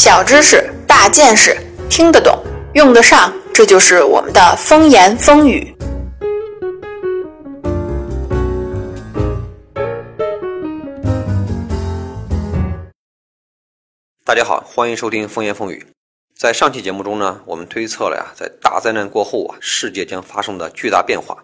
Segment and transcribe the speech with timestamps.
[0.00, 1.58] 小知识、大见识，
[1.90, 2.40] 听得懂，
[2.74, 5.74] 用得上，这就是我们的风言风语。
[14.24, 15.84] 大家好，欢迎收听风言风语。
[16.36, 21.36] 在上期节目中呢，我们推测了呀，在大灾难过后啊，世界将发生的巨大变化。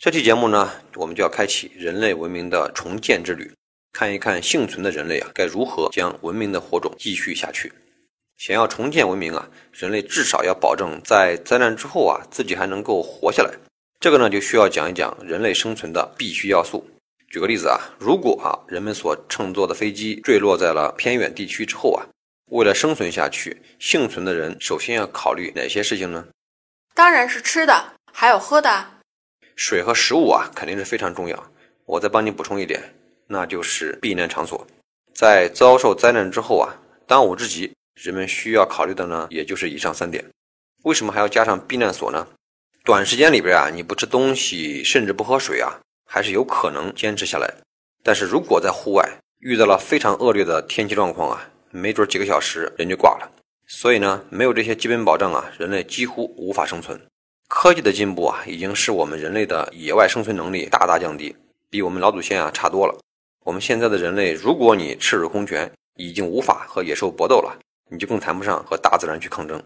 [0.00, 3.52] 这期节目呢，我们就要开启人类文明的重建之旅，
[3.92, 7.72] 看一看幸存的人类啊，该如何将文明的火种继续下去。
[8.36, 13.52] 想要重建文明啊，人类至少要保证在灾难之后啊，自己还能够活下来。
[14.00, 16.84] 这个呢，就需要讲一讲人类生存的必须要素。
[17.28, 22.04] 举个例子啊，如果啊，人们所乘坐的飞机坠落在了偏远地区之后啊，
[22.50, 26.26] 为了生存下去，幸存的人首先要考虑哪些事情呢？
[26.94, 28.86] 当然是吃的，还有喝的。
[29.54, 31.52] 水和食物啊，肯定是非常重要。
[31.86, 32.82] 我再帮你补充一点，
[33.28, 34.66] 那就是避难场所。
[35.14, 36.74] 在遭受灾难之后啊，
[37.06, 37.72] 当务之急。
[37.94, 40.24] 人们需要考虑的呢，也就是以上三点。
[40.84, 42.26] 为什么还要加上避难所呢？
[42.84, 47.48] 短时间里边啊，你不吃东西，甚至不喝水啊，还是有可能坚持下来。
[48.02, 49.08] 但是如果在户外
[49.38, 53.30] 遇到了非常恶劣的天气状况啊，没准几个小时人就挂了。
[53.68, 57.00] 所以呢，没有这些基本保障啊，人类几乎无法生存。
[57.48, 61.36] 科技的进步啊，已经使我们人类的野外生存能力大大降低，
[61.70, 62.98] 比我们老祖先啊差多了。
[63.44, 67.56] 我们现在的人类，如果你赤手空拳，已经无法和野兽搏斗了。
[67.92, 69.62] 你就更谈不上和大自然去抗争。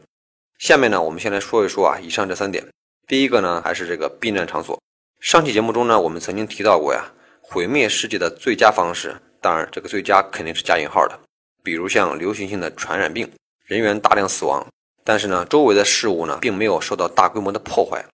[0.59, 2.67] 下面呢，我们先来说一说啊，以上这三点。
[3.07, 4.77] 第一个呢，还是这个避难场所。
[5.21, 7.05] 上期节目中呢，我们曾经提到过呀，
[7.41, 11.19] 毁灭世界的最佳方式，当然这个最佳肯定是加引号的。
[11.63, 13.31] 比如像流行性的传染病，
[13.65, 14.67] 人员大量死亡，
[15.05, 18.05] 但是呢，周围的事物呢，并没有受到大规模的破坏。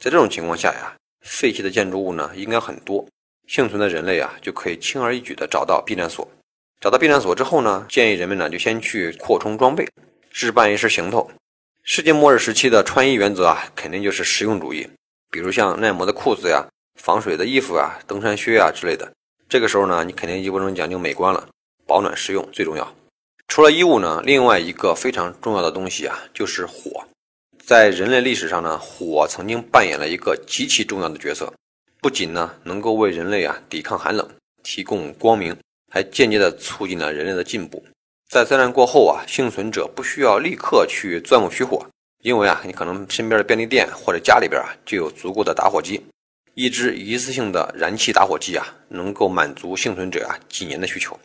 [0.00, 3.06] 在这种情况下呀，废弃的建筑物呢，应该很多，
[3.46, 6.26] 幸存的人类啊，就可以轻而易举地找到避难所。
[6.80, 9.86] 找到避难所之后呢，建议人们呢就先去扩充装备，
[10.30, 11.30] 置办一身行头。
[11.82, 14.88] 世界末日时期的穿衣原则啊，肯定就是实用主义，
[15.30, 16.66] 比如像耐磨的裤子呀、
[16.98, 19.12] 防水的衣服啊、登山靴啊之类的。
[19.46, 21.46] 这个时候呢，你肯定就不能讲究美观了，
[21.86, 22.94] 保暖实用最重要。
[23.46, 27.04] 除了衣物呢，另外一个非常重要的东西啊，就是火。
[27.62, 31.52] 在人类历史上呢，火曾经扮演了一个极其重要的角色，
[32.00, 34.26] 不仅呢能够为人类啊抵抗寒冷，
[34.62, 35.54] 提供光明。
[35.90, 37.84] 还间接的促进了人类的进步。
[38.30, 41.84] 在灾难过后啊，幸存者不需要立刻去钻木取火，
[42.22, 46.00] 因为啊，你可能身边的便利店或者家里边啊就有足够的打火机。
[46.54, 51.18] 一支一次性的燃气打火机啊，能够满足幸存者啊几年的需求。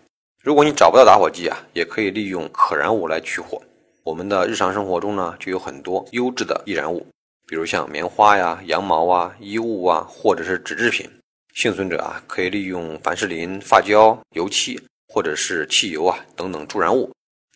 [0.43, 3.61] 如果你找不到打火机啊，也可以利用可燃物来取火。
[4.03, 7.05] 我们的日常生活中呢，就有很多优质的易燃物，
[7.47, 11.09] 比如像棉花呀、羊毛啊、衣物啊，或者是纸制品。
[11.55, 14.77] 幸存者啊，可以利用凡士林、发胶、油漆
[15.07, 17.09] 或者是汽油啊等等助燃物，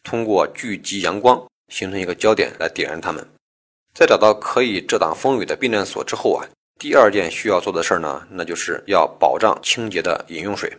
[0.04, 3.28] 通过聚集阳光形成一个焦点来点燃它们。
[3.94, 6.48] 在找到可以遮挡风雨的避难所之后啊，
[6.80, 10.72] 第二件需要做的事儿呢，那就是要保障清洁的饮用水。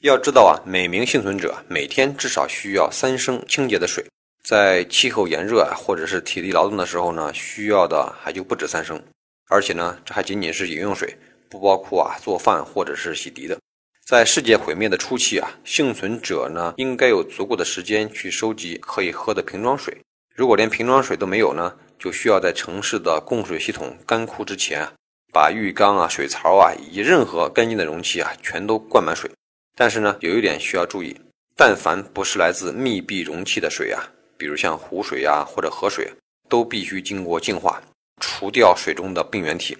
[0.00, 4.04] 要知道啊，每名幸存者每天至少需要三升清洁的水，
[4.42, 9.00] 在气候炎热啊或者是体力劳动的时候呢，需要的还就不止三升，
[9.48, 11.16] 而且呢，这还仅仅是饮用水。
[11.48, 13.58] 不包括啊做饭或者是洗涤的。
[14.06, 19.96] 在世界毁灭的初期啊，幸存者呢应该有足够的时间去收集可以喝的瓶装水。
[20.34, 24.88] 如果连瓶装水都没有呢，就需要在城市的供水系统干枯之前，
[25.32, 29.30] 把浴缸啊、水槽啊以及任何干净的容器啊全都灌满水。
[29.76, 31.14] 但是呢，有一点需要注意，
[31.54, 34.02] 但凡不是来自密闭容器的水啊，
[34.38, 36.10] 比如像湖水呀或者河水，
[36.48, 37.82] 都必须经过净化，
[38.20, 39.76] 除掉水中的病原体。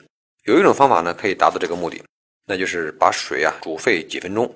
[0.48, 2.02] 有一种方法呢，可以达到这个目的，
[2.46, 4.50] 那就是把水啊煮沸几分钟。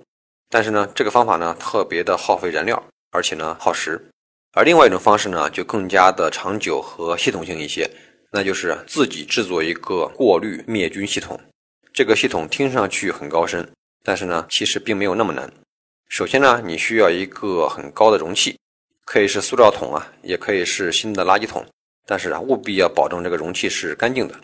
[0.49, 4.03] 但是呢，这个方法呢特别的耗费燃料，而且呢耗时。
[4.53, 7.87] 而另外一种方式呢，就更加的长久和系统性一些，
[8.33, 11.39] 那就是自己制作一个过滤灭菌系统。
[11.93, 13.71] 这个系统听上去很高深，
[14.03, 15.53] 但是呢，其实并没有那么难。
[16.09, 18.59] 首先呢，你需要一个很高的容器，
[19.05, 21.63] 可以是塑料桶啊，也可以是新的垃圾桶，
[22.07, 24.35] 但是啊，务必要保证这个容器是干净的。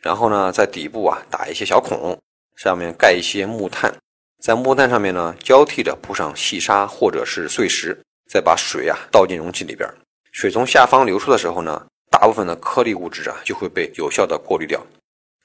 [0.00, 2.16] 然后呢，在底部啊打一些小孔，
[2.56, 3.92] 上面盖一些木炭，
[4.40, 7.98] 在木炭上面呢交替着铺上细沙或者是碎石，
[8.30, 9.88] 再把水啊倒进容器里边。
[10.30, 14.80] 水从下方流出的时候呢，大部分的颗粒物质啊就会被有效的过滤掉。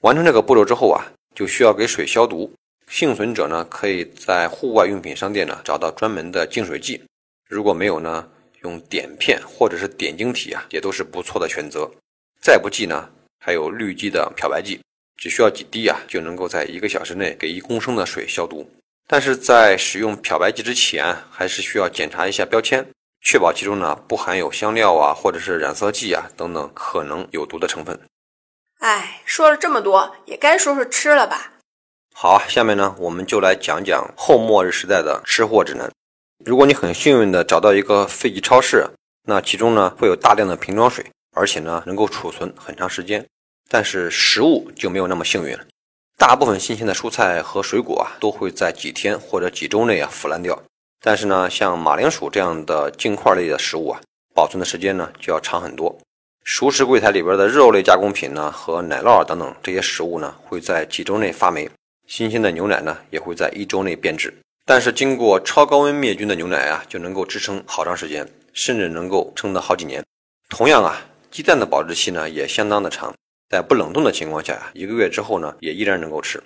[0.02, 1.02] 完成这个步骤之后啊，
[1.34, 2.52] 就需要给水消毒。
[2.88, 7.02] 幸存者呢可以在户外用品商店呢找到专门的净水剂，
[7.48, 8.28] 如果没有呢，
[8.62, 11.90] 用碘片或者是碘晶体啊也都是不错的选择。
[12.40, 13.10] 再不济呢。
[13.44, 14.80] 还有氯基的漂白剂，
[15.18, 18.66] 只需要几滴啊，就能够在一个小时内给一公升的水消毒。
[19.06, 22.82] 但是在使用漂白剂之前，还是需要检查一下标签，
[23.20, 28.00] 确保其中呢不含有香料啊或者是染色剂啊等等可能有毒的成分。
[28.78, 31.52] 哎，说了这么多，也该说说吃了吧。
[32.14, 35.92] 好啊，下面呢我们就来讲讲后末日时代的吃货指南。
[36.42, 38.88] 如果你很幸运的找到一个废弃超市，
[39.26, 43.26] 那其中呢会有大量的瓶装水，而且呢能够储存很长时间。
[43.68, 45.64] 但是食物就没有那么幸运了，
[46.16, 50.60] 大部分新鲜的蔬菜和水果啊都会在几天或者几周内啊腐烂掉。
[51.00, 54.00] 但是呢，像马铃薯这样的茎块类的食物啊，
[54.34, 55.94] 保存的时间呢就要长很多。
[56.44, 61.68] 熟食柜台里边的肉类加工品呢和奶酪啊等等这些食物呢会在几周内发霉，
[62.06, 64.32] 新鲜的牛奶呢也会在一周内变质。
[64.66, 70.02] 但是经过超高温灭菌的牛奶啊就能够支撑好长时间，甚至能够撑得好几年。
[70.48, 71.00] 同样啊，
[71.30, 73.12] 鸡蛋的保质期呢也相当的长。
[73.54, 76.42] 在不冷冻的情况下呀，一个月之后呢，也依然能够吃。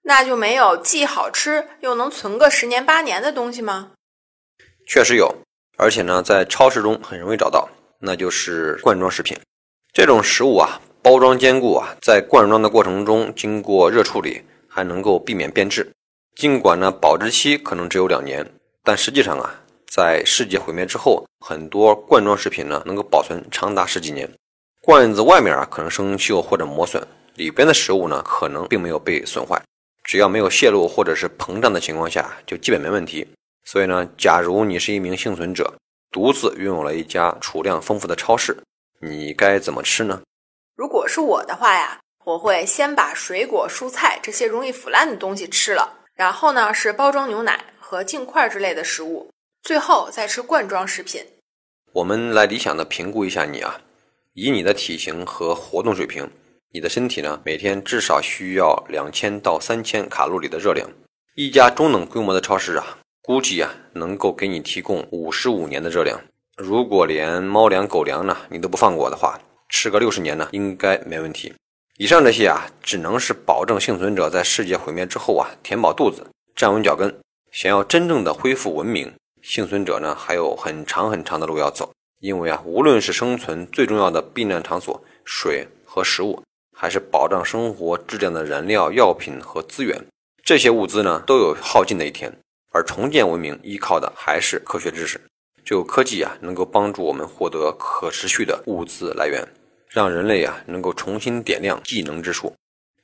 [0.00, 3.90] 那就没有既好吃又能存个十年八年的东西吗？
[4.86, 5.30] 确实有，
[5.76, 7.68] 而且呢，在超市中很容易找到，
[8.00, 9.36] 那就是罐装食品。
[9.92, 15.92] 这种食物啊，包装坚固啊，在罐装的过程中经过热处理，还能够避免变质。
[16.34, 18.50] 尽管呢，保质期可能只有两年，
[18.82, 19.54] 但实际上啊，
[19.86, 24.26] 在世界毁灭之后，很多罐装食品呢，能够保存长达十几年。
[24.88, 29.62] 罐子外面啊可能生锈或者磨损，里边的食物呢可能并没有被损坏，
[30.02, 33.28] 只要没有泄露或者是膨胀的情况下，就基本没问题。
[33.66, 35.70] 所以呢，假如你是一名幸存者，
[36.10, 38.56] 独自拥有了一家储量丰富的超市，
[39.02, 40.22] 你该怎么吃呢？
[40.74, 49.28] 如果是我的话呀，我会先把水果、蔬菜这些容易腐烂的东西吃了，然后呢是包装牛奶和净块之类的食物，
[49.60, 51.22] 最后再吃罐装食品。
[51.92, 53.78] 我们来理想的评估一下你啊。
[54.40, 56.30] 以你的体型和活动水平，
[56.70, 60.88] 你的身体呢每天至少需要两千到三千卡路里的热量。
[61.34, 66.20] 一家中等规模的超市啊，估计啊能够给你提供五十五年的热量。
[66.56, 71.52] 如果连猫粮、狗粮呢你都不放过的话，吃个六十年呢应该没问题。
[71.96, 76.24] 以上这些啊，只能是保证幸存者在世界毁灭之后啊填饱肚子、
[76.54, 77.12] 站稳脚跟。
[77.50, 79.12] 想要真正的恢复文明，
[79.42, 81.90] 幸存者呢还有很长很长的路要走。
[82.20, 86.42] 因为啊，无论是生存最重要的避难场所——水和食物，
[86.76, 90.04] 还是保障生活质量的燃料、药品和资源，
[90.42, 92.32] 这些物资呢，都有耗尽的一天。
[92.70, 95.20] 而重建文明依靠的还是科学知识，
[95.64, 99.46] 只有科技啊，能够帮助我们获得可持续的物资来源，
[99.88, 102.52] 让人类啊，能够重新点亮技能之树。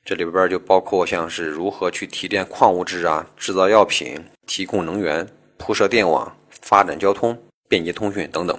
[0.05, 5.26] 这里边就包括像是如何去提炼矿物质啊，制造药品、提供能源、
[5.56, 7.37] 铺设电网、发展交通、
[7.69, 8.58] 便捷通讯等等。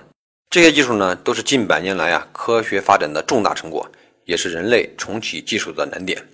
[0.55, 3.85] 这些技术呢，都是近百年来啊科学发展的重大成果，
[4.23, 6.25] 也是人类重启技术的难点。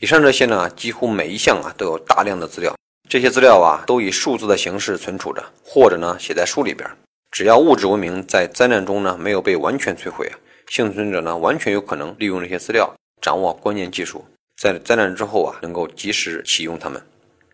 [0.00, 2.74] 以上这些呢，几乎每一项啊都有大量的资料，
[3.06, 6.88] 这些资料啊都以数字的形式存储着，或者呢写在书里边。
[7.30, 10.38] 只要物质文明在灾难中呢没有被完全摧毁啊，
[10.70, 12.90] 幸存者呢完全有可能利用这些资料，
[13.20, 14.24] 掌握关键技术，
[14.56, 17.02] 在灾难之后啊能够及时启用它们。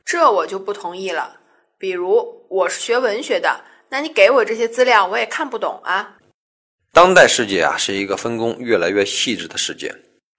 [0.04, 1.40] 这我就不同意了。
[1.76, 3.64] 比如我是学文学的。
[3.92, 6.16] 那你给我这些资料，我也看不懂啊。
[6.92, 9.94] 当代世界啊，是一个分工越来越细致的世界，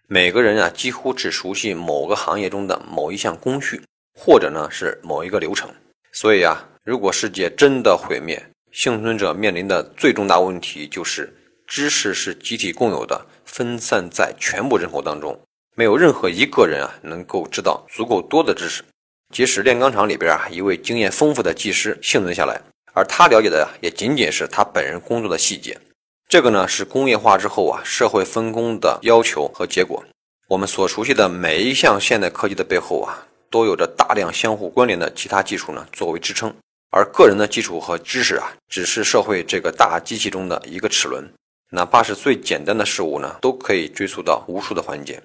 [0.08, 3.80] 每个人啊，几乎只熟悉某个行业中的某一项工序，
[4.20, 5.70] 或者呢是某一个流程。
[6.14, 11.32] 所以啊，如果世界真的毁灭，幸存者面临的最重大问题就是：
[11.68, 15.40] 知识是集体共有的，分散在全部人口当中，
[15.76, 18.84] 没有任何一个人啊能够知道足够多的知识。
[19.32, 22.60] 即使炼钢厂里边啊一位经验丰富的技师幸存下来。
[22.94, 25.78] 而他了解的也仅仅是他本人工作的细节，
[26.30, 30.04] 这个呢是工业化之后啊社会分工的要求和结果。
[30.48, 36.54] 我们所熟悉的每一项现代科技的背后啊，都有着大量相互关联的其他技术呢作为支撑，
[36.92, 41.28] 而个人的基础和知识啊，只是社会这个大机器中的一个齿轮。
[41.72, 45.20] 哪怕是最简单的事物呢，都可以追溯到无数的环节。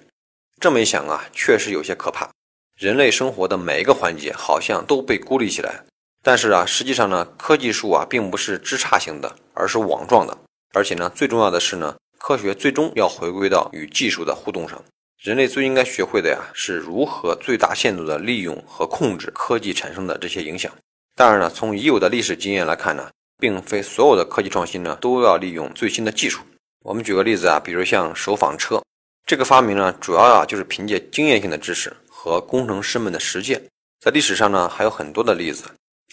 [0.59, 2.27] 这么一想啊，确实有些可怕。
[2.75, 5.83] 人类生活的每一个环节好像都被孤立起来。
[6.21, 10.37] 但是啊，实际上呢，科技树啊并不是枝杈型的，而是网状的。
[10.73, 14.83] 而且呢，最重要的是呢，科学最终要回归到与技术的互动上。
[15.17, 20.71] 人类最应该学会的呀，是如何最大限度的利用和控制科技产生的这些影响。
[21.15, 26.41] 当然呢，从已有的历史经验来看呢，并非所有的科技创新呢都要利用最新的技术。
[26.83, 28.81] 我们举个例子啊，比如像手纺车
[29.25, 33.61] 这个发明呢，主要啊就是凭借经验性的知识和工程师们的实践。
[33.99, 35.65] 在历史上呢，还有很多的例子。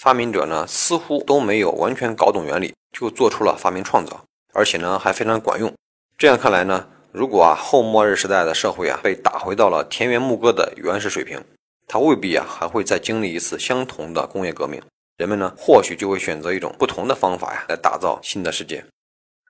[0.07, 5.75] 发明者呢似乎都没有完全搞懂原理就做出了发明创造而且呢还非常管用。
[6.17, 11.45] 这样看来呢如果啊后末日时代的社会啊被打回到了田园牧歌的原始水平
[11.89, 14.81] 它未必啊还会再经历一次相同的工业革命。
[15.17, 18.85] 人们呢或许就会选择一种不同的方法呀来打造新的世界。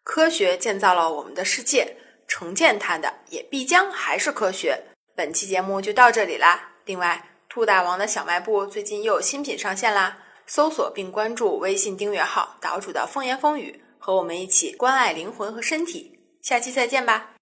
[0.05, 4.85] 科学建造了我们的世界重建它的也必将还是科学。
[5.15, 6.71] 本期节目就到这里啦。
[6.87, 10.23] 另外兔大王的小卖部最近又有新品上线啦。
[10.47, 16.19] 搜索并关注微信订阅号岛主的风言风语和我们一起关爱灵魂和身体。
[16.41, 17.36] 下期再见吧。